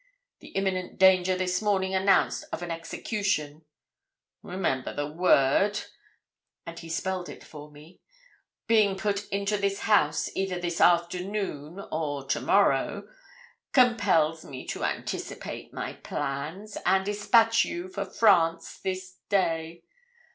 [0.39, 3.65] The immiment danger this morning announced of an execution
[4.41, 5.79] remember the word,'
[6.65, 8.01] and he spelled it for me
[8.65, 13.07] 'being put into this house either this afternoon or to morrow,
[13.73, 19.83] compels me to anticipate my plans, and despatch you for France this day.